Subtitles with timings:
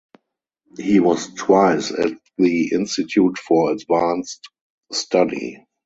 [0.79, 4.49] He was twice at the Institute for Advanced
[4.91, 5.63] Study.